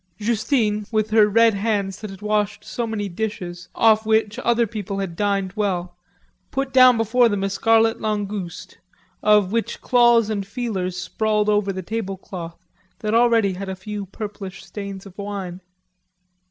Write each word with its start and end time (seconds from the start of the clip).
Justine, 0.19 0.87
with 0.91 1.11
her 1.11 1.27
red 1.27 1.53
hands 1.53 2.01
that 2.01 2.09
had 2.09 2.23
washed 2.23 2.63
so 2.65 2.87
many 2.87 3.07
dishes 3.07 3.69
off 3.75 4.03
which 4.03 4.39
other 4.39 4.65
people 4.65 4.97
had 4.97 5.15
dined 5.15 5.53
well, 5.55 5.95
put 6.49 6.73
down 6.73 6.97
between 6.97 7.29
them 7.29 7.43
a 7.43 7.49
scarlet 7.51 8.01
langouste, 8.01 8.79
of 9.21 9.51
which 9.51 9.79
claws 9.79 10.27
and 10.31 10.47
feelers 10.47 10.97
sprawled 10.97 11.49
over 11.49 11.71
the 11.71 11.83
tablecloth 11.83 12.65
that 13.01 13.13
already 13.13 13.53
had 13.53 13.69
a 13.69 13.75
few 13.75 14.07
purplish 14.07 14.65
stains 14.65 15.05
of 15.05 15.15
wine. 15.19 15.61